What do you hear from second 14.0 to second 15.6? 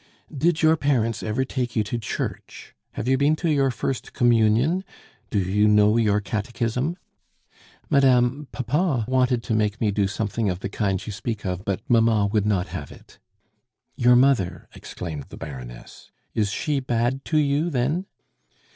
mother?" exclaimed the